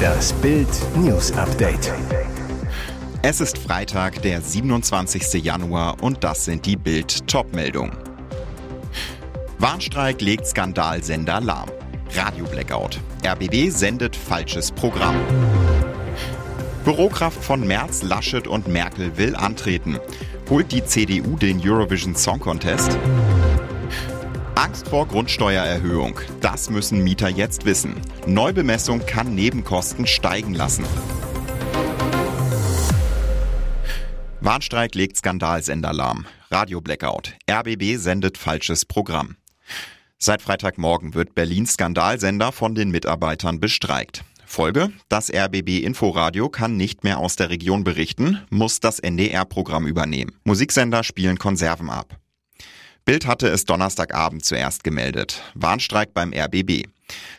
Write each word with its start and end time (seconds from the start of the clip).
Das 0.00 0.32
Bild 0.34 0.68
News 0.96 1.32
Update. 1.32 1.92
Es 3.22 3.40
ist 3.40 3.58
Freitag, 3.58 4.22
der 4.22 4.40
27. 4.40 5.44
Januar 5.44 6.02
und 6.02 6.24
das 6.24 6.44
sind 6.44 6.64
die 6.66 6.76
Bild 6.76 7.26
Topmeldungen. 7.26 7.96
Warnstreik 9.58 10.20
legt 10.20 10.46
Skandalsender 10.46 11.40
lahm. 11.40 11.68
Radio 12.14 12.44
Blackout. 12.46 12.98
RBB 13.26 13.70
sendet 13.70 14.16
falsches 14.16 14.72
Programm. 14.72 15.16
Bürokraft 16.84 17.42
von 17.44 17.66
Merz, 17.66 18.02
Laschet 18.02 18.46
und 18.46 18.68
Merkel 18.68 19.16
will 19.18 19.36
antreten. 19.36 19.98
Holt 20.48 20.72
die 20.72 20.84
CDU 20.84 21.36
den 21.36 21.60
Eurovision 21.62 22.16
Song 22.16 22.40
Contest? 22.40 22.98
Angst 24.54 24.88
vor 24.88 25.06
Grundsteuererhöhung. 25.06 26.18
Das 26.40 26.70
müssen 26.70 27.02
Mieter 27.02 27.28
jetzt 27.28 27.64
wissen. 27.64 28.00
Neubemessung 28.26 29.04
kann 29.06 29.34
Nebenkosten 29.34 30.06
steigen 30.06 30.54
lassen. 30.54 30.84
Warnstreik 34.40 34.94
legt 34.94 35.16
Skandalsender 35.16 35.92
lahm. 35.92 36.26
Radio 36.50 36.80
Blackout. 36.80 37.34
RBB 37.50 37.96
sendet 37.96 38.38
falsches 38.38 38.84
Programm. 38.84 39.36
Seit 40.18 40.42
Freitagmorgen 40.42 41.14
wird 41.14 41.34
Berlins 41.34 41.74
Skandalsender 41.74 42.52
von 42.52 42.74
den 42.74 42.90
Mitarbeitern 42.90 43.60
bestreikt. 43.60 44.24
Folge, 44.44 44.90
das 45.08 45.32
RBB 45.32 45.84
Inforadio 45.84 46.48
kann 46.48 46.76
nicht 46.76 47.04
mehr 47.04 47.18
aus 47.18 47.36
der 47.36 47.50
Region 47.50 47.84
berichten, 47.84 48.40
muss 48.50 48.80
das 48.80 48.98
NDR-Programm 48.98 49.86
übernehmen. 49.86 50.32
Musiksender 50.44 51.04
spielen 51.04 51.38
Konserven 51.38 51.88
ab. 51.88 52.18
Bild 53.10 53.26
hatte 53.26 53.48
es 53.48 53.64
Donnerstagabend 53.64 54.44
zuerst 54.44 54.84
gemeldet. 54.84 55.42
Warnstreik 55.54 56.14
beim 56.14 56.32
RBB. 56.32 56.84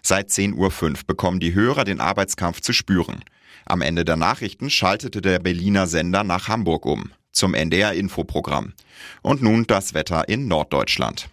Seit 0.02 0.27
10.05 0.27 0.53
Uhr 0.57 0.93
bekommen 1.07 1.39
die 1.39 1.53
Hörer 1.53 1.85
den 1.85 2.02
Arbeitskampf 2.02 2.59
zu 2.59 2.73
spüren. 2.73 3.23
Am 3.66 3.81
Ende 3.81 4.03
der 4.03 4.18
Nachrichten 4.18 4.70
schaltete 4.70 5.21
der 5.21 5.40
Berliner 5.40 5.87
Sender 5.87 6.26
nach 6.26 6.49
Hamburg 6.49 6.85
um, 6.85 7.13
zum 7.32 7.54
NDR-Infoprogramm. 7.54 8.73
Und 9.21 9.41
nun 9.41 9.65
das 9.65 9.93
Wetter 9.93 10.27
in 10.27 10.49
Norddeutschland. 10.49 11.29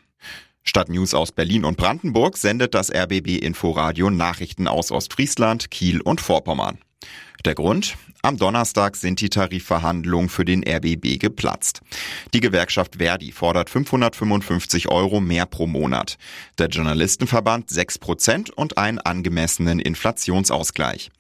Statt 0.62 0.89
News 0.89 1.15
aus 1.15 1.33
Berlin 1.33 1.65
und 1.65 1.77
Brandenburg 1.77 2.37
sendet 2.37 2.75
das 2.75 2.95
RBB 2.95 3.39
Inforadio 3.43 4.09
Nachrichten 4.09 4.69
aus 4.69 4.93
Ostfriesland, 4.93 5.73
Kiel 5.73 6.01
und 6.01 6.21
Vorpommern. 6.21 6.79
Der 7.44 7.55
Grund? 7.55 7.97
Am 8.22 8.36
Donnerstag 8.36 8.97
sind 8.97 9.20
die 9.20 9.28
Tarifverhandlungen 9.28 10.28
für 10.28 10.44
den 10.44 10.64
RBB 10.67 11.19
geplatzt. 11.20 11.83
Die 12.34 12.41
Gewerkschaft 12.41 12.97
Verdi 12.97 13.31
fordert 13.31 13.70
555 13.70 14.89
Euro 14.89 15.20
mehr 15.20 15.47
pro 15.47 15.69
Monat. 15.69 16.19
Der 16.59 16.66
Journalistenverband 16.66 17.70
6 17.70 17.98
Prozent 17.98 18.50
und 18.50 18.77
einen 18.77 18.98
angemessenen 18.98 19.78
Inflationsausgleich. 19.78 21.11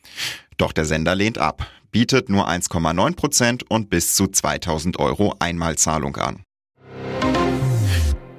Doch 0.56 0.72
der 0.72 0.86
Sender 0.86 1.14
lehnt 1.14 1.38
ab, 1.38 1.66
bietet 1.92 2.28
nur 2.28 2.48
1,9 2.48 3.14
Prozent 3.14 3.70
und 3.70 3.88
bis 3.88 4.14
zu 4.14 4.26
2000 4.26 4.98
Euro 4.98 5.36
Einmalzahlung 5.38 6.16
an. 6.16 6.42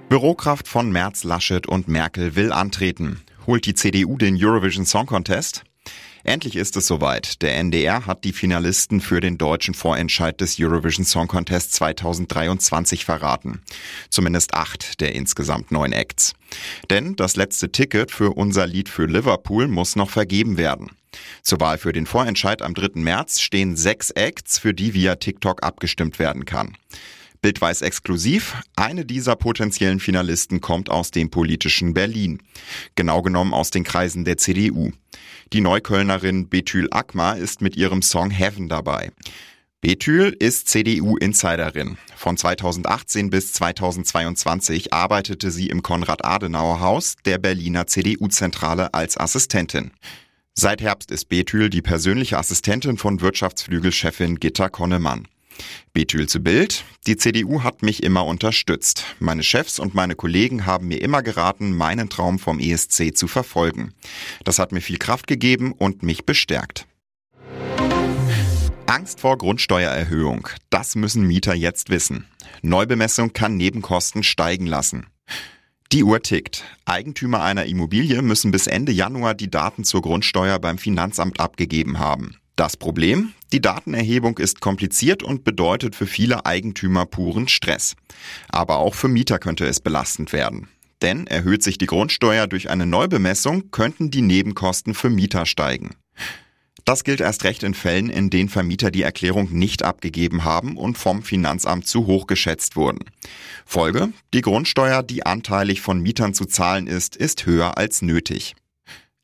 Bürokraft 0.10 0.68
von 0.68 0.92
Merz, 0.92 1.24
Laschet 1.24 1.66
und 1.66 1.88
Merkel 1.88 2.36
will 2.36 2.52
antreten. 2.52 3.22
Holt 3.48 3.66
die 3.66 3.74
CDU 3.74 4.18
den 4.18 4.36
Eurovision 4.44 4.86
Song 4.86 5.06
Contest? 5.06 5.64
Endlich 6.24 6.56
ist 6.56 6.76
es 6.76 6.88
soweit. 6.88 7.42
Der 7.42 7.56
NDR 7.56 8.06
hat 8.06 8.24
die 8.24 8.34
Finalisten 8.34 9.02
für 9.02 9.22
den 9.22 9.38
deutschen 9.38 9.74
Vorentscheid 9.74 10.40
des 10.42 10.60
Eurovision 10.60 11.06
Song 11.06 11.28
Contest 11.28 11.74
2023 11.74 13.06
verraten. 13.06 13.62
Zumindest 14.10 14.54
acht 14.54 15.00
der 15.00 15.16
insgesamt 15.16 15.72
neun 15.72 15.94
Acts. 15.94 16.34
Denn 16.90 17.16
das 17.16 17.36
letzte 17.36 17.72
Ticket 17.72 18.12
für 18.12 18.32
unser 18.32 18.68
Lied 18.68 18.90
für 18.90 19.06
Liverpool 19.06 19.68
muss 19.68 19.96
noch 19.96 20.10
vergeben 20.10 20.58
werden. 20.58 20.92
Zur 21.42 21.60
Wahl 21.60 21.78
für 21.78 21.94
den 21.94 22.06
Vorentscheid 22.06 22.62
am 22.62 22.74
3. 22.74 23.02
März 23.02 23.40
stehen 23.40 23.76
sechs 23.76 24.12
Acts, 24.12 24.60
für 24.60 24.74
die 24.74 24.94
via 24.94 25.16
TikTok 25.16 25.64
abgestimmt 25.64 26.20
werden 26.20 26.46
kann. 26.46 26.76
Bild 27.42 27.62
weiß 27.62 27.84
exklusiv, 27.84 28.62
eine 28.76 29.06
dieser 29.06 29.38
potenziellen 29.38 30.02
Finalisten 30.02 30.60
kommt 30.60 30.90
aus 30.90 31.12
dem 31.12 31.30
politischen 31.30 31.94
Berlin. 31.94 32.42
Genau 32.96 33.22
genommen 33.22 33.54
aus 33.54 33.72
den 33.72 33.86
Kreisen 33.86 34.26
der 34.26 34.38
CDU. 34.38 34.92
Die 35.52 35.62
Neuköllnerin 35.62 36.48
Betül 36.48 36.88
Akma 36.92 37.34
ist 37.34 37.62
mit 37.62 37.76
ihrem 37.76 38.04
Song 38.04 38.30
Heaven 38.30 38.70
dabei. 38.70 39.12
Betül 39.82 40.36
ist 40.38 40.68
CDU-Insiderin. 40.68 41.98
Von 42.16 42.38
2018 42.38 43.32
bis 43.32 43.54
2022 43.54 44.94
arbeitete 44.94 45.50
sie 45.50 45.68
im 45.68 45.82
Konrad-Adenauer-Haus 45.82 47.16
der 47.26 47.40
Berliner 47.40 47.88
CDU-Zentrale 47.88 48.94
als 48.94 49.18
Assistentin. 49.18 49.92
Seit 50.54 50.82
Herbst 50.82 51.10
ist 51.10 51.30
Betül 51.30 51.72
die 51.72 51.82
persönliche 51.82 52.38
Assistentin 52.38 52.98
von 52.98 53.22
Wirtschaftsflügelchefin 53.22 54.40
Gitta 54.40 54.70
Konnemann. 54.70 55.28
Betül 55.94 56.28
zu 56.28 56.42
Bild. 56.42 56.84
Die 57.08 57.18
CDU 57.18 57.64
hat 57.64 57.82
mich 57.82 58.04
immer 58.04 58.26
unterstützt. 58.26 59.06
Meine 59.20 59.44
Chefs 59.44 59.80
und 59.80 59.96
meine 59.96 60.16
Kollegen 60.16 60.66
haben 60.66 60.88
mir 60.88 61.02
immer 61.02 61.22
geraten, 61.22 61.76
meinen 61.76 62.10
Traum 62.10 62.40
vom 62.40 62.60
ESC 62.60 63.16
zu 63.16 63.28
verfolgen. 63.28 63.94
Das 64.44 64.60
hat 64.60 64.72
mir 64.72 64.82
viel 64.82 64.98
Kraft 64.98 65.28
gegeben 65.28 65.72
und 65.72 66.04
mich 66.04 66.26
bestärkt. 66.26 66.88
Angst 68.86 69.20
vor 69.20 69.38
Grundsteuererhöhung. 69.38 70.50
Das 70.72 70.96
müssen 70.96 71.28
Mieter 71.28 71.54
jetzt 71.54 71.90
wissen. 71.90 72.26
Neubemessung 72.64 73.34
kann 73.34 73.56
Nebenkosten 73.56 74.24
steigen 74.24 74.66
lassen. 74.66 75.06
Die 75.92 76.04
Uhr 76.04 76.22
tickt. 76.22 76.64
Eigentümer 76.86 77.42
einer 77.42 77.66
Immobilie 77.66 78.22
müssen 78.22 78.52
bis 78.52 78.68
Ende 78.68 78.92
Januar 78.92 79.36
die 79.36 79.50
Daten 79.50 79.84
zur 79.84 80.02
Grundsteuer 80.02 80.60
beim 80.60 80.78
Finanzamt 80.78 81.40
abgegeben 81.40 81.98
haben. 81.98 82.39
Das 82.60 82.76
Problem? 82.76 83.32
Die 83.54 83.62
Datenerhebung 83.62 84.38
ist 84.38 84.60
kompliziert 84.60 85.24
und 85.24 85.46
bedeutet 85.46 85.96
für 85.96 86.06
viele 86.06 86.46
Eigentümer 86.46 87.06
puren 87.06 87.48
Stress. 87.48 87.96
Aber 88.50 88.80
auch 88.80 88.96
für 88.96 89.08
Mieter 89.08 89.40
könnte 89.40 89.66
es 89.66 89.80
belastend 89.80 90.34
werden. 90.34 90.68
Denn 91.02 91.26
erhöht 91.26 91.64
sich 91.64 91.78
die 91.78 91.86
Grundsteuer 91.86 92.48
durch 92.48 92.70
eine 92.70 92.86
Neubemessung, 92.86 93.72
könnten 93.72 94.12
die 94.12 94.22
Nebenkosten 94.22 94.94
für 94.94 95.10
Mieter 95.10 95.46
steigen. 95.46 95.92
Das 96.84 97.06
gilt 97.06 97.22
erst 97.22 97.46
recht 97.46 97.64
in 97.64 97.76
Fällen, 97.76 98.10
in 98.10 98.30
denen 98.30 98.50
Vermieter 98.50 98.92
die 98.92 99.04
Erklärung 99.04 99.54
nicht 99.54 99.84
abgegeben 99.84 100.44
haben 100.44 100.76
und 100.76 100.98
vom 100.98 101.24
Finanzamt 101.24 101.88
zu 101.88 102.08
hoch 102.08 102.28
geschätzt 102.28 102.76
wurden. 102.76 103.06
Folge? 103.66 104.10
Die 104.34 104.42
Grundsteuer, 104.42 105.02
die 105.02 105.26
anteilig 105.26 105.80
von 105.80 106.02
Mietern 106.02 106.34
zu 106.34 106.44
zahlen 106.44 106.88
ist, 106.88 107.16
ist 107.16 107.46
höher 107.46 107.78
als 107.78 108.02
nötig. 108.02 108.56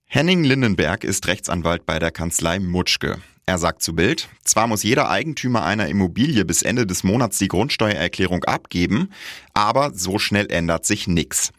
Henning 0.07 0.43
Lindenberg 0.43 1.03
ist 1.03 1.27
Rechtsanwalt 1.27 1.85
bei 1.85 1.99
der 1.99 2.11
Kanzlei 2.11 2.59
Mutschke. 2.59 3.17
Er 3.47 3.57
sagt 3.59 3.83
zu 3.83 3.93
Bild, 3.93 4.29
zwar 4.43 4.65
muss 4.65 4.81
jeder 4.81 5.09
Eigentümer 5.09 5.63
einer 5.63 5.87
Immobilie 5.87 6.45
bis 6.45 6.63
Ende 6.63 6.87
des 6.87 7.03
Monats 7.03 7.37
die 7.37 7.47
Grundsteuererklärung 7.47 8.43
abgeben, 8.45 9.11
aber 9.53 9.91
so 9.93 10.17
schnell 10.17 10.47
ändert 10.49 10.85
sich 10.85 11.07
nichts. 11.07 11.51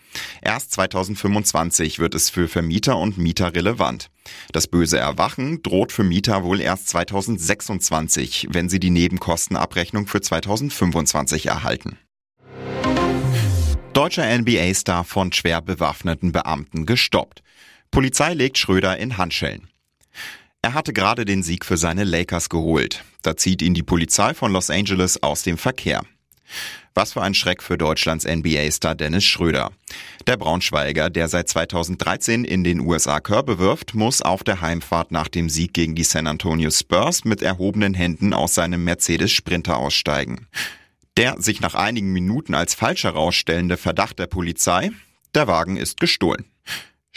Erst 0.42 0.72
2025 0.72 1.98
wird 2.00 2.14
es 2.14 2.28
für 2.28 2.48
Vermieter 2.48 2.96
und 2.96 3.18
Mieter 3.18 3.54
relevant. 3.54 4.10
Das 4.50 4.66
böse 4.66 4.98
Erwachen 4.98 5.62
droht 5.62 5.92
für 5.92 6.02
Mieter 6.02 6.42
wohl 6.42 6.60
erst 6.60 6.88
2026, 6.88 8.48
wenn 8.50 8.68
sie 8.68 8.80
die 8.80 8.90
Nebenkostenabrechnung 8.90 10.08
für 10.08 10.20
2025 10.20 11.46
erhalten. 11.46 11.98
Deutscher 13.92 14.26
NBA-Star 14.38 15.04
von 15.04 15.32
schwer 15.32 15.62
bewaffneten 15.62 16.32
Beamten 16.32 16.84
gestoppt. 16.84 17.42
Polizei 17.96 18.34
legt 18.34 18.58
Schröder 18.58 18.98
in 18.98 19.16
Handschellen. 19.16 19.70
Er 20.60 20.74
hatte 20.74 20.92
gerade 20.92 21.24
den 21.24 21.42
Sieg 21.42 21.64
für 21.64 21.78
seine 21.78 22.04
Lakers 22.04 22.50
geholt. 22.50 23.02
Da 23.22 23.38
zieht 23.38 23.62
ihn 23.62 23.72
die 23.72 23.82
Polizei 23.82 24.34
von 24.34 24.52
Los 24.52 24.68
Angeles 24.68 25.22
aus 25.22 25.44
dem 25.44 25.56
Verkehr. 25.56 26.02
Was 26.92 27.14
für 27.14 27.22
ein 27.22 27.32
Schreck 27.32 27.62
für 27.62 27.78
Deutschlands 27.78 28.26
NBA-Star 28.26 28.94
Dennis 28.94 29.24
Schröder. 29.24 29.72
Der 30.26 30.36
Braunschweiger, 30.36 31.08
der 31.08 31.28
seit 31.28 31.48
2013 31.48 32.44
in 32.44 32.64
den 32.64 32.80
USA 32.80 33.18
Körbe 33.18 33.58
wirft, 33.58 33.94
muss 33.94 34.20
auf 34.20 34.44
der 34.44 34.60
Heimfahrt 34.60 35.10
nach 35.10 35.28
dem 35.28 35.48
Sieg 35.48 35.72
gegen 35.72 35.94
die 35.94 36.04
San 36.04 36.26
Antonio 36.26 36.70
Spurs 36.70 37.24
mit 37.24 37.40
erhobenen 37.40 37.94
Händen 37.94 38.34
aus 38.34 38.52
seinem 38.52 38.84
Mercedes 38.84 39.32
Sprinter 39.32 39.78
aussteigen. 39.78 40.48
Der 41.16 41.40
sich 41.40 41.62
nach 41.62 41.74
einigen 41.74 42.12
Minuten 42.12 42.54
als 42.54 42.74
falsch 42.74 43.04
herausstellende 43.04 43.78
Verdacht 43.78 44.18
der 44.18 44.26
Polizei, 44.26 44.90
der 45.34 45.46
Wagen 45.46 45.78
ist 45.78 45.98
gestohlen. 45.98 46.44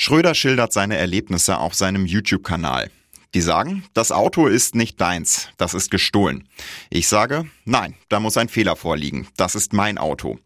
Schröder 0.02 0.34
schildert 0.34 0.72
seine 0.72 0.96
Erlebnisse 0.96 1.58
auf 1.58 1.74
seinem 1.74 2.06
YouTube-Kanal. 2.06 2.90
Die 3.34 3.42
sagen, 3.42 3.84
das 3.94 4.14
Auto 4.14 4.48
ist 4.48 4.74
nicht 4.74 5.02
deins, 5.02 5.50
das 5.58 5.74
ist 5.74 5.92
gestohlen. 5.92 6.48
Ich 6.90 7.10
sage, 7.10 7.44
nein, 7.66 7.96
da 8.08 8.22
muss 8.22 8.38
ein 8.38 8.48
Fehler 8.48 8.78
vorliegen, 8.78 9.28
das 9.36 9.56
ist 9.56 9.74
mein 9.74 9.98
Auto. 9.98 10.40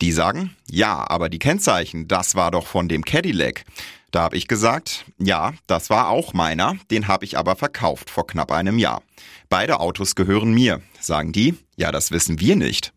Die 0.00 0.10
sagen, 0.10 0.56
ja, 0.70 1.04
aber 1.06 1.28
die 1.28 1.38
Kennzeichen, 1.38 2.08
das 2.08 2.34
war 2.34 2.50
doch 2.50 2.66
von 2.66 2.88
dem 2.88 3.04
Cadillac. 3.04 3.66
Da 4.10 4.22
habe 4.22 4.38
ich 4.38 4.48
gesagt, 4.48 5.04
ja, 5.18 5.52
das 5.66 5.90
war 5.90 6.08
auch 6.08 6.32
meiner, 6.32 6.76
den 6.90 7.06
habe 7.06 7.26
ich 7.26 7.36
aber 7.36 7.56
verkauft 7.56 8.08
vor 8.08 8.26
knapp 8.26 8.50
einem 8.50 8.78
Jahr. 8.78 9.02
Beide 9.50 9.80
Autos 9.80 10.14
gehören 10.14 10.54
mir, 10.54 10.80
sagen 10.98 11.32
die, 11.32 11.54
ja, 11.76 11.92
das 11.92 12.10
wissen 12.10 12.40
wir 12.40 12.56
nicht. 12.56 12.94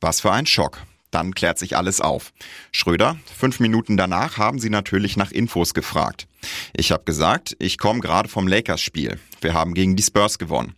Was 0.00 0.20
für 0.20 0.30
ein 0.30 0.46
Schock. 0.46 0.78
Dann 1.10 1.34
klärt 1.34 1.58
sich 1.58 1.76
alles 1.76 2.00
auf. 2.00 2.32
Schröder, 2.70 3.16
fünf 3.36 3.60
Minuten 3.60 3.96
danach 3.96 4.36
haben 4.36 4.58
sie 4.58 4.70
natürlich 4.70 5.16
nach 5.16 5.30
Infos 5.30 5.72
gefragt. 5.72 6.26
Ich 6.74 6.92
habe 6.92 7.04
gesagt, 7.04 7.56
ich 7.58 7.78
komme 7.78 8.00
gerade 8.00 8.28
vom 8.28 8.46
Lakers-Spiel. 8.46 9.18
Wir 9.40 9.54
haben 9.54 9.74
gegen 9.74 9.96
die 9.96 10.02
Spurs 10.02 10.38
gewonnen. 10.38 10.74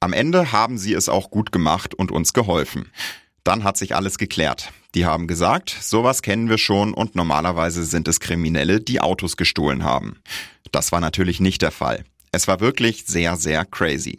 Am 0.00 0.12
Ende 0.12 0.52
haben 0.52 0.78
sie 0.78 0.94
es 0.94 1.08
auch 1.08 1.30
gut 1.30 1.52
gemacht 1.52 1.94
und 1.94 2.10
uns 2.10 2.32
geholfen. 2.32 2.90
Dann 3.44 3.64
hat 3.64 3.76
sich 3.76 3.94
alles 3.94 4.18
geklärt. 4.18 4.72
Die 4.94 5.06
haben 5.06 5.26
gesagt, 5.26 5.70
sowas 5.80 6.22
kennen 6.22 6.48
wir 6.48 6.58
schon 6.58 6.92
und 6.92 7.14
normalerweise 7.14 7.84
sind 7.84 8.08
es 8.08 8.20
Kriminelle, 8.20 8.80
die 8.80 9.00
Autos 9.00 9.36
gestohlen 9.36 9.84
haben. 9.84 10.20
Das 10.72 10.92
war 10.92 11.00
natürlich 11.00 11.40
nicht 11.40 11.62
der 11.62 11.70
Fall. 11.70 12.04
Es 12.32 12.48
war 12.48 12.60
wirklich 12.60 13.04
sehr, 13.06 13.36
sehr 13.36 13.64
crazy. 13.64 14.18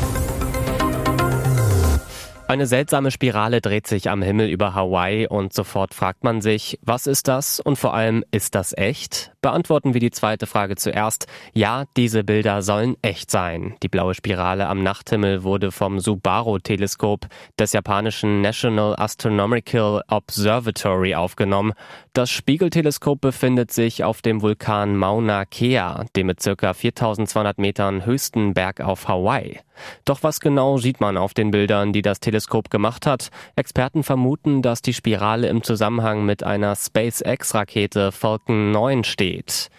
Eine 2.51 2.67
seltsame 2.67 3.11
Spirale 3.11 3.61
dreht 3.61 3.87
sich 3.87 4.09
am 4.09 4.21
Himmel 4.21 4.49
über 4.49 4.75
Hawaii 4.75 5.25
und 5.25 5.53
sofort 5.53 5.93
fragt 5.93 6.25
man 6.25 6.41
sich, 6.41 6.77
was 6.81 7.07
ist 7.07 7.29
das 7.29 7.61
und 7.61 7.77
vor 7.77 7.93
allem, 7.93 8.25
ist 8.31 8.55
das 8.55 8.77
echt? 8.77 9.31
Beantworten 9.41 9.93
wir 9.93 10.01
die 10.01 10.11
zweite 10.11 10.47
Frage 10.47 10.75
zuerst. 10.75 11.27
Ja, 11.53 11.85
diese 11.95 12.25
Bilder 12.25 12.61
sollen 12.61 12.97
echt 13.01 13.31
sein. 13.31 13.75
Die 13.83 13.87
blaue 13.87 14.15
Spirale 14.15 14.67
am 14.67 14.83
Nachthimmel 14.83 15.43
wurde 15.43 15.71
vom 15.71 16.01
Subaru-Teleskop 16.01 17.27
des 17.57 17.71
japanischen 17.71 18.41
National 18.41 18.97
Astronomical 18.97 20.01
Observatory 20.09 21.15
aufgenommen. 21.15 21.71
Das 22.11 22.31
Spiegelteleskop 22.31 23.21
befindet 23.21 23.71
sich 23.71 24.03
auf 24.03 24.21
dem 24.21 24.41
Vulkan 24.41 24.97
Mauna 24.97 25.45
Kea, 25.45 26.03
dem 26.17 26.27
mit 26.27 26.41
circa 26.41 26.73
4200 26.73 27.59
Metern 27.59 28.05
höchsten 28.05 28.53
Berg 28.53 28.81
auf 28.81 29.07
Hawaii. 29.07 29.61
Doch 30.05 30.23
was 30.23 30.39
genau 30.39 30.77
sieht 30.77 31.01
man 31.01 31.17
auf 31.17 31.33
den 31.33 31.51
Bildern, 31.51 31.93
die 31.93 32.01
das 32.01 32.19
Teleskop 32.19 32.69
gemacht 32.69 33.05
hat? 33.05 33.29
Experten 33.55 34.03
vermuten, 34.03 34.61
dass 34.61 34.81
die 34.81 34.93
Spirale 34.93 35.47
im 35.47 35.63
Zusammenhang 35.63 36.25
mit 36.25 36.43
einer 36.43 36.75
SpaceX-Rakete 36.75 38.11
Falcon 38.11 38.71
9 38.71 39.03
steht. 39.03 39.69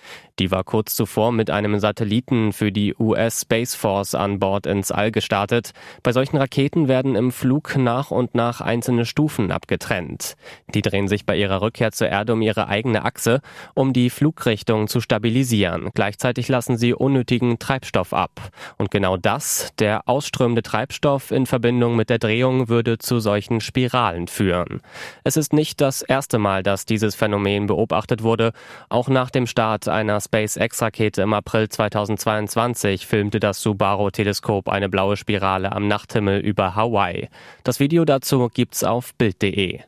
Die 0.43 0.51
war 0.51 0.65
kurz 0.65 0.97
zuvor 0.97 1.31
mit 1.31 1.51
einem 1.51 1.79
Satelliten 1.79 2.53
für 2.53 2.73
die 2.73 2.97
US 2.99 3.43
Space 3.43 3.77
Force 3.77 4.17
an 4.17 4.41
Bord 4.41 4.67
ins 4.67 4.91
All 4.91 5.13
gestartet. 5.13 5.71
Bei 6.03 6.11
solchen 6.11 6.37
Raketen 6.37 6.89
werden 6.89 7.15
im 7.15 7.31
Flug 7.31 7.77
nach 7.77 8.11
und 8.11 8.35
nach 8.35 8.61
einzelne 8.61 9.07
Stufen 9.07 9.53
abgetrennt. 9.53 10.35
Die 10.75 10.83
drehen 10.83 11.07
sich 11.07 11.27
bei 11.27 11.37
ihrer 11.37 11.63
Rückkehr 11.63 11.93
zur 11.93 12.09
Erde 12.09 12.33
um 12.33 12.43
ihre 12.43 12.67
eigene 12.67 13.05
Achse, 13.05 13.41
um 13.75 13.93
die 13.93 14.11
Flugrichtung 14.11 14.89
zu 14.89 15.01
stabilisieren. 15.01 15.91
Gleichzeitig 15.95 16.49
lassen 16.49 16.77
sie 16.77 16.93
unnötigen 16.93 17.61
Treibstoff 17.61 18.13
ab. 18.13 18.51
Und 18.79 18.91
genau 18.91 19.17
das, 19.17 19.71
der 19.79 20.09
ausströmende 20.09 20.63
Treibstoff 20.63 21.31
in 21.31 21.47
Verbindung 21.47 21.95
mit 21.95 22.11
der 22.11 22.19
Drehung, 22.19 22.69
würde 22.69 22.99
zu 22.99 23.21
solchen 23.21 23.61
Spiralen 23.61 24.27
führen. 24.27 24.81
Es 25.23 25.37
ist 25.37 25.53
nicht 25.53 25.81
das 25.81 26.03
erste 26.03 26.39
Mal, 26.39 26.65
dass 26.65 26.85
dieses 26.85 27.15
Phänomen 27.15 27.69
beobachtet 27.69 28.25
wurde. 28.25 28.53
Auch 28.89 29.09
nach 29.09 29.31
dem 29.31 29.47
Start 29.47 29.87
einer 29.87 30.21
SpaceX-Rakete 30.33 31.21
im 31.21 31.35
April 31.35 31.69
2022 31.69 33.07
filmte 33.07 33.39
das 33.39 33.61
Subaru-Teleskop 33.61 34.71
eine 34.71 34.89
blaue 34.89 35.19
Spirale 35.19 35.73
am 35.73 35.89
Nachthimmel 35.89 36.41
über 36.41 36.75
Hawaii. 36.75 37.29
Das 37.65 37.81
Video 37.81 38.07
dazu 38.07 38.49
gibt's 38.49 38.83
auf 38.83 39.15
Bild.de. 39.15 39.81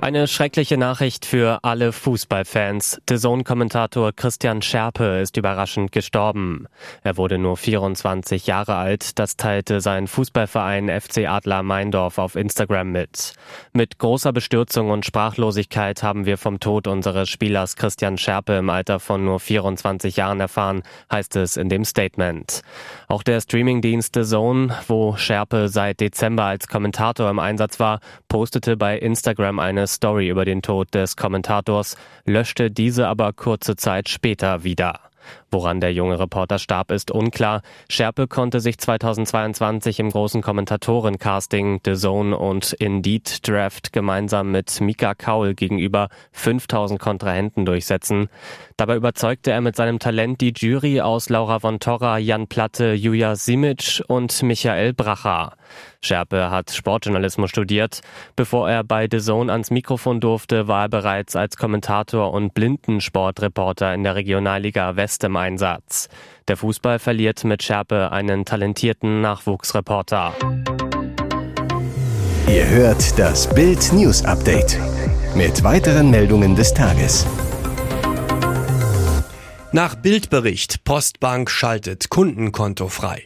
Eine 0.00 0.28
schreckliche 0.28 0.78
Nachricht 0.78 1.26
für 1.26 1.58
alle 1.62 1.90
Fußballfans. 1.90 3.02
The 3.08 3.16
Zone-Kommentator 3.16 4.12
Christian 4.12 4.62
Scherpe 4.62 5.18
ist 5.20 5.36
überraschend 5.36 5.90
gestorben. 5.90 6.66
Er 7.02 7.16
wurde 7.16 7.36
nur 7.36 7.56
24 7.56 8.46
Jahre 8.46 8.76
alt. 8.76 9.18
Das 9.18 9.36
teilte 9.36 9.80
sein 9.80 10.06
Fußballverein 10.06 10.88
FC 10.88 11.26
Adler 11.28 11.64
Meindorf 11.64 12.18
auf 12.18 12.36
Instagram 12.36 12.92
mit. 12.92 13.32
Mit 13.72 13.98
großer 13.98 14.32
Bestürzung 14.32 14.90
und 14.90 15.04
Sprachlosigkeit 15.04 16.04
haben 16.04 16.26
wir 16.26 16.38
vom 16.38 16.60
Tod 16.60 16.86
unseres 16.86 17.28
Spielers 17.28 17.74
Christian 17.74 18.18
Scherpe 18.18 18.52
im 18.52 18.70
Alter 18.70 19.00
von 19.00 19.24
nur 19.24 19.40
24 19.40 20.16
Jahren 20.16 20.38
erfahren, 20.38 20.84
heißt 21.10 21.34
es 21.34 21.56
in 21.56 21.68
dem 21.68 21.84
Statement. 21.84 22.62
Auch 23.08 23.24
der 23.24 23.40
Streamingdienst 23.40 24.14
The 24.14 24.22
Zone, 24.22 24.76
wo 24.86 25.16
Scherpe 25.16 25.68
seit 25.68 25.98
Dezember 25.98 26.44
als 26.44 26.68
Kommentator 26.68 27.28
im 27.28 27.40
Einsatz 27.40 27.80
war, 27.80 27.98
postete 28.28 28.76
bei 28.76 28.96
Instagram 28.96 29.58
eine 29.58 29.87
Story 29.88 30.28
über 30.28 30.44
den 30.44 30.62
Tod 30.62 30.94
des 30.94 31.16
Kommentators, 31.16 31.96
löschte 32.24 32.70
diese 32.70 33.08
aber 33.08 33.32
kurze 33.32 33.74
Zeit 33.76 34.08
später 34.08 34.62
wieder. 34.62 35.07
Woran 35.50 35.80
der 35.80 35.92
junge 35.92 36.18
Reporter 36.18 36.58
starb, 36.58 36.90
ist 36.90 37.10
unklar. 37.10 37.62
Scherpe 37.88 38.26
konnte 38.26 38.60
sich 38.60 38.78
2022 38.78 40.00
im 40.00 40.10
großen 40.10 40.42
Kommentatorencasting 40.42 41.80
The 41.84 41.94
Zone 41.94 42.36
und 42.36 42.72
Indeed 42.74 43.48
Draft 43.48 43.92
gemeinsam 43.92 44.50
mit 44.50 44.80
Mika 44.80 45.14
Kaul 45.14 45.54
gegenüber 45.54 46.08
5000 46.32 47.00
Kontrahenten 47.00 47.64
durchsetzen. 47.64 48.28
Dabei 48.76 48.96
überzeugte 48.96 49.50
er 49.50 49.60
mit 49.60 49.76
seinem 49.76 49.98
Talent 49.98 50.40
die 50.40 50.52
Jury 50.56 51.00
aus 51.00 51.28
Laura 51.30 51.58
von 51.58 51.80
Torra, 51.80 52.18
Jan 52.18 52.46
Platte, 52.46 52.92
Julia 52.92 53.34
Simic 53.34 54.02
und 54.06 54.42
Michael 54.42 54.92
Bracher. 54.92 55.54
Scherpe 56.00 56.50
hat 56.50 56.70
Sportjournalismus 56.70 57.50
studiert. 57.50 58.00
Bevor 58.36 58.70
er 58.70 58.84
bei 58.84 59.08
The 59.10 59.18
Zone 59.18 59.50
ans 59.50 59.70
Mikrofon 59.70 60.20
durfte, 60.20 60.68
war 60.68 60.84
er 60.84 60.88
bereits 60.88 61.34
als 61.34 61.56
Kommentator 61.56 62.32
und 62.32 62.54
Blindensportreporter 62.54 63.92
in 63.94 64.04
der 64.04 64.14
Regionalliga 64.14 64.96
West 64.96 65.17
im 65.24 65.36
Einsatz. 65.36 66.08
Der 66.48 66.56
Fußball 66.56 66.98
verliert 66.98 67.44
mit 67.44 67.62
Scherpe 67.62 68.12
einen 68.12 68.44
talentierten 68.44 69.20
Nachwuchsreporter. 69.20 70.34
Ihr 72.48 72.66
hört 72.68 73.18
das 73.18 73.48
Bild 73.54 73.92
News 73.92 74.24
Update 74.24 74.78
mit 75.34 75.62
weiteren 75.62 76.10
Meldungen 76.10 76.56
des 76.56 76.72
Tages. 76.72 77.26
Nach 79.72 79.94
Bildbericht 79.94 80.82
Postbank 80.84 81.50
schaltet 81.50 82.08
Kundenkonto 82.08 82.88
frei. 82.88 83.24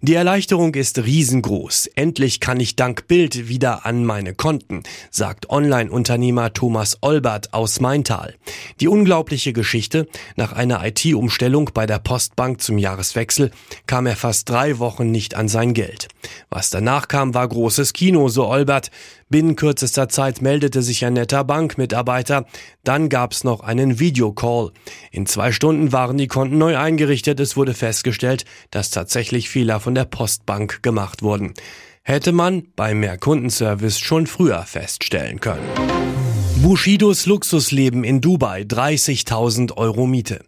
Die 0.00 0.14
Erleichterung 0.14 0.74
ist 0.74 0.98
riesengroß. 0.98 1.86
Endlich 1.94 2.40
kann 2.40 2.58
ich 2.58 2.74
dank 2.74 3.06
Bild 3.06 3.48
wieder 3.48 3.86
an 3.86 4.04
meine 4.04 4.34
Konten, 4.34 4.82
sagt 5.10 5.48
Online-Unternehmer 5.50 6.52
Thomas 6.52 6.98
Olbert 7.02 7.54
aus 7.54 7.78
Maintal. 7.78 8.34
Die 8.80 8.88
unglaubliche 8.88 9.52
Geschichte, 9.52 10.08
nach 10.34 10.52
einer 10.52 10.84
IT-Umstellung 10.84 11.70
bei 11.72 11.86
der 11.86 12.00
Postbank 12.00 12.60
zum 12.60 12.78
Jahreswechsel 12.78 13.52
kam 13.86 14.06
er 14.06 14.16
fast 14.16 14.50
drei 14.50 14.80
Wochen 14.80 15.10
nicht 15.10 15.34
an 15.34 15.48
sein 15.48 15.72
Geld. 15.74 16.08
Was 16.50 16.70
danach 16.70 17.08
kam, 17.08 17.34
war 17.34 17.46
großes 17.46 17.92
Kino, 17.92 18.28
so 18.28 18.48
Olbert. 18.48 18.90
Binnen 19.28 19.56
kürzester 19.56 20.10
Zeit 20.10 20.42
meldete 20.42 20.82
sich 20.82 21.06
ein 21.06 21.14
netter 21.14 21.42
Bankmitarbeiter. 21.42 22.44
Dann 22.84 23.08
gab's 23.08 23.44
noch 23.44 23.60
einen 23.60 23.98
Videocall. 23.98 24.72
In 25.10 25.24
zwei 25.24 25.52
Stunden 25.52 25.90
waren 25.90 26.18
die 26.18 26.26
Konten 26.26 26.58
neu 26.58 26.76
eingerichtet. 26.76 27.40
Es 27.40 27.56
wurde 27.56 27.72
festgestellt, 27.72 28.44
dass 28.70 28.90
tatsächlich 28.90 29.48
Fehler 29.52 29.80
von 29.80 29.94
der 29.94 30.06
Postbank 30.06 30.82
gemacht 30.82 31.22
wurden. 31.22 31.52
Hätte 32.02 32.32
man 32.32 32.64
bei 32.74 32.94
mehr 32.94 33.18
Kundenservice 33.18 33.98
schon 33.98 34.26
früher 34.26 34.62
feststellen 34.62 35.40
können. 35.40 35.68
Bushidos 36.62 37.26
Luxusleben 37.26 38.04
in 38.04 38.20
Dubai, 38.20 38.62
30.000 38.62 39.76
Euro 39.76 40.06
Miete. 40.06 40.44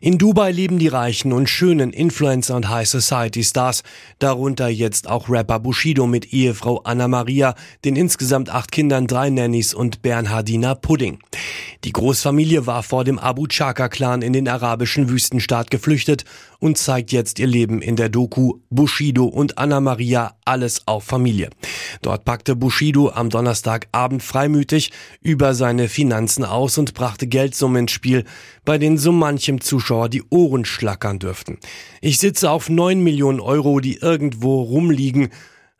In 0.00 0.16
Dubai 0.16 0.50
leben 0.50 0.78
die 0.78 0.88
reichen 0.88 1.30
und 1.32 1.48
schönen 1.48 1.92
Influencer 1.92 2.56
und 2.56 2.70
High 2.70 2.88
Society 2.88 3.44
Stars, 3.44 3.82
darunter 4.18 4.68
jetzt 4.68 5.08
auch 5.08 5.28
Rapper 5.28 5.60
Bushido 5.60 6.06
mit 6.06 6.32
Ehefrau 6.32 6.80
Anna 6.84 7.06
Maria, 7.06 7.54
den 7.84 7.96
insgesamt 7.96 8.48
acht 8.48 8.72
Kindern, 8.72 9.06
drei 9.06 9.28
Nannies 9.28 9.74
und 9.74 10.00
Bernhardiner 10.00 10.74
Pudding. 10.74 11.18
Die 11.84 11.92
Großfamilie 11.92 12.66
war 12.66 12.82
vor 12.82 13.04
dem 13.04 13.20
Abu 13.20 13.46
Chaka-Clan 13.46 14.22
in 14.22 14.32
den 14.32 14.48
arabischen 14.48 15.08
Wüstenstaat 15.08 15.70
geflüchtet 15.70 16.24
und 16.58 16.76
zeigt 16.76 17.12
jetzt 17.12 17.38
ihr 17.38 17.46
Leben 17.46 17.80
in 17.80 17.94
der 17.94 18.08
Doku 18.08 18.54
Bushido 18.68 19.26
und 19.26 19.58
Anna 19.58 19.80
Maria 19.80 20.34
alles 20.44 20.88
auf 20.88 21.04
Familie. 21.04 21.50
Dort 22.02 22.24
packte 22.24 22.56
Bushido 22.56 23.10
am 23.10 23.30
Donnerstagabend 23.30 24.24
freimütig 24.24 24.90
über 25.20 25.54
seine 25.54 25.88
Finanzen 25.88 26.44
aus 26.44 26.78
und 26.78 26.94
brachte 26.94 27.28
Geldsummen 27.28 27.82
ins 27.82 27.92
Spiel, 27.92 28.24
bei 28.64 28.78
denen 28.78 28.98
so 28.98 29.12
manchem 29.12 29.60
Zuschauer 29.60 30.08
die 30.08 30.24
Ohren 30.30 30.64
schlackern 30.64 31.20
dürften. 31.20 31.58
Ich 32.00 32.18
sitze 32.18 32.50
auf 32.50 32.68
neun 32.68 33.04
Millionen 33.04 33.38
Euro, 33.38 33.78
die 33.78 33.98
irgendwo 33.98 34.62
rumliegen 34.62 35.28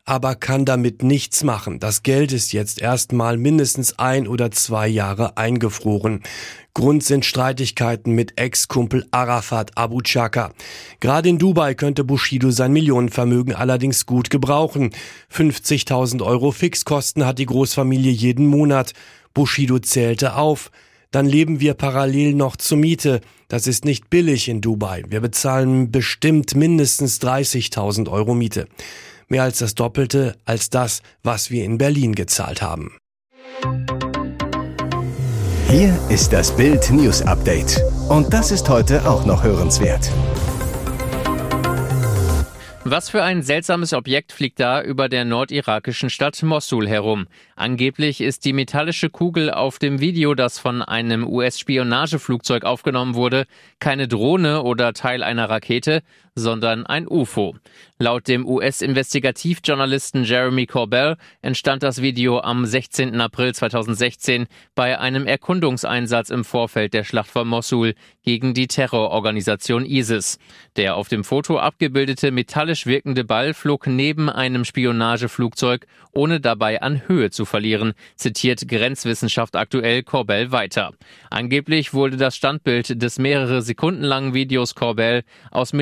aber 0.09 0.33
kann 0.33 0.65
damit 0.65 1.03
nichts 1.03 1.43
machen. 1.43 1.79
Das 1.79 2.01
Geld 2.01 2.31
ist 2.31 2.51
jetzt 2.51 2.81
erstmal 2.81 3.37
mindestens 3.37 3.99
ein 3.99 4.27
oder 4.27 4.49
zwei 4.49 4.87
Jahre 4.87 5.37
eingefroren. 5.37 6.23
Grund 6.73 7.03
sind 7.03 7.25
Streitigkeiten 7.25 8.15
mit 8.15 8.39
Ex-Kumpel 8.39 9.05
Arafat 9.11 9.77
Abu 9.77 10.01
Chaka. 10.01 10.51
Gerade 10.99 11.29
in 11.29 11.37
Dubai 11.37 11.75
könnte 11.75 12.03
Bushido 12.03 12.49
sein 12.49 12.73
Millionenvermögen 12.73 13.53
allerdings 13.53 14.07
gut 14.07 14.31
gebrauchen. 14.31 14.95
50.000 15.31 16.25
Euro 16.25 16.51
Fixkosten 16.51 17.27
hat 17.27 17.37
die 17.37 17.45
Großfamilie 17.45 18.11
jeden 18.11 18.47
Monat. 18.47 18.93
Bushido 19.35 19.77
zählte 19.77 20.35
auf. 20.35 20.71
dann 21.11 21.27
leben 21.27 21.59
wir 21.59 21.75
parallel 21.75 22.33
noch 22.33 22.55
zur 22.55 22.77
Miete. 22.79 23.21
Das 23.47 23.67
ist 23.67 23.85
nicht 23.85 24.09
billig 24.09 24.47
in 24.47 24.61
Dubai. 24.61 25.03
Wir 25.07 25.21
bezahlen 25.21 25.91
bestimmt 25.91 26.55
mindestens 26.55 27.19
30.000 27.21 28.09
Euro 28.09 28.33
Miete. 28.33 28.67
Mehr 29.31 29.43
als 29.43 29.59
das 29.59 29.75
Doppelte 29.75 30.35
als 30.43 30.71
das, 30.71 31.03
was 31.21 31.51
wir 31.51 31.63
in 31.63 31.77
Berlin 31.77 32.15
gezahlt 32.15 32.63
haben. 32.63 32.97
Hier 35.69 35.95
ist 36.09 36.33
das 36.33 36.55
Bild 36.55 36.89
News 36.89 37.21
Update. 37.21 37.79
Und 38.09 38.33
das 38.33 38.49
ist 38.49 38.67
heute 38.69 39.07
auch 39.07 39.27
noch 39.27 39.43
hörenswert. 39.43 40.09
Was 42.91 43.07
für 43.07 43.21
ein 43.21 43.43
seltsames 43.43 43.93
Objekt 43.93 44.31
fliegt 44.31 44.59
da 44.59 44.81
über 44.81 45.09
der 45.09 45.23
nordirakischen 45.23 46.09
Stadt 46.09 46.41
Mossul 46.41 46.89
herum? 46.89 47.27
Angeblich 47.55 48.19
ist 48.19 48.45
die 48.45 48.53
metallische 48.53 49.11
Kugel 49.11 49.51
auf 49.51 49.77
dem 49.77 49.99
Video, 49.99 50.33
das 50.33 50.57
von 50.57 50.81
einem 50.81 51.27
US-Spionageflugzeug 51.27 52.63
aufgenommen 52.63 53.13
wurde, 53.13 53.45
keine 53.79 54.07
Drohne 54.07 54.63
oder 54.63 54.93
Teil 54.93 55.21
einer 55.21 55.51
Rakete, 55.51 56.01
sondern 56.39 56.85
ein 56.85 57.07
UFO. 57.07 57.55
Laut 57.99 58.29
dem 58.29 58.47
US-Investigativjournalisten 58.47 60.23
Jeremy 60.23 60.65
Corbell 60.65 61.17
entstand 61.41 61.83
das 61.83 62.01
Video 62.01 62.39
am 62.39 62.65
16. 62.65 63.19
April 63.19 63.53
2016 63.53 64.47
bei 64.73 64.97
einem 64.97 65.27
Erkundungseinsatz 65.27 66.29
im 66.29 66.45
Vorfeld 66.45 66.93
der 66.93 67.03
Schlacht 67.03 67.29
von 67.29 67.47
Mossul 67.47 67.95
gegen 68.23 68.53
die 68.53 68.67
Terrororganisation 68.67 69.85
ISIS. 69.85 70.39
Der 70.77 70.95
auf 70.95 71.09
dem 71.09 71.25
Foto 71.25 71.59
abgebildete 71.59 72.31
metallisch 72.31 72.85
wirkende 72.85 73.25
Ball 73.25 73.53
flog 73.53 73.85
neben 73.85 74.29
einem 74.29 74.63
Spionageflugzeug, 74.63 75.85
ohne 76.13 76.39
dabei 76.39 76.81
an 76.81 77.07
Höhe 77.07 77.31
zu 77.31 77.43
verlieren, 77.43 77.93
zitiert 78.15 78.67
Grenzwissenschaft 78.67 79.57
aktuell 79.57 80.03
Corbell 80.03 80.53
weiter. 80.53 80.93
Angeblich 81.29 81.93
wurde 81.93 82.15
das 82.15 82.35
Standbild 82.35 83.01
des 83.01 83.19
mehrere 83.19 83.61
Sekunden 83.61 84.03
langen 84.03 84.33
Videos 84.33 84.73
Corbell 84.73 85.23
aus 85.51 85.73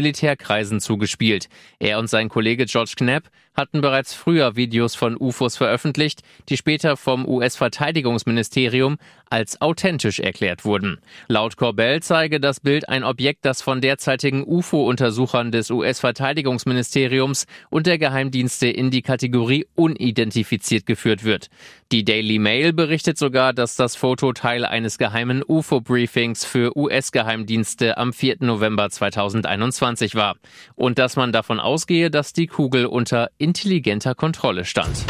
Militärkreisen 0.48 0.80
zugespielt. 0.80 1.50
Er 1.80 2.00
und 2.00 2.10
sein 2.10 2.30
Kollege 2.30 2.66
George 2.66 2.94
Knapp 2.96 3.30
hatten 3.56 3.82
bereits 3.82 4.14
früher 4.14 4.56
Videos 4.56 4.96
von 4.96 5.18
UFOs 5.20 5.58
veröffentlicht, 5.58 6.22
die 6.50 6.58
später 6.58 6.96
vom 6.96 7.28
US-Verteidigungsministerium 7.28 8.98
als 9.30 9.62
authentisch 9.62 10.20
erklärt 10.20 10.66
wurden. 10.66 11.00
Laut 11.28 11.58
Corbell 11.58 12.02
zeige 12.02 12.40
das 12.40 12.60
Bild 12.60 12.90
ein 12.90 13.04
Objekt, 13.04 13.46
das 13.46 13.62
von 13.62 13.82
derzeitigen 13.82 14.44
UFO-Untersuchern 14.46 15.52
des 15.52 15.70
US-Verteidigungsministeriums 15.72 17.46
und 17.70 17.88
der 17.88 17.98
Geheimdienste 17.98 18.68
in 18.68 18.92
die 18.92 19.02
Kategorie 19.02 19.66
unidentifiziert 19.76 20.86
geführt 20.86 21.24
wird. 21.24 21.48
Die 21.92 22.04
Daily 22.04 22.38
Mail 22.40 22.74
berichtet 22.74 23.18
sogar, 23.18 23.54
dass 23.54 23.76
das 23.76 23.96
Foto 23.96 24.34
Teil 24.34 24.66
eines 24.66 24.98
geheimen 24.98 25.44
UFO-Briefings 25.48 26.44
für 26.44 26.78
US-Geheimdienste 26.78 27.98
am 27.98 28.12
4. 28.12 28.38
November 28.42 28.90
2021 28.90 30.16
war 30.16 30.36
und 30.76 31.00
dass 31.00 31.16
man 31.16 31.32
davon 31.32 31.60
ausgehe, 31.60 32.12
dass 32.12 32.34
die 32.34 32.48
Kugel 32.48 32.86
unter 32.86 33.30
intelligenter 33.38 34.16
Kontrolle 34.16 34.66
stand. 34.66 35.06